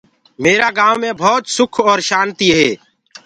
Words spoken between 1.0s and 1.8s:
مي ڀوت سُک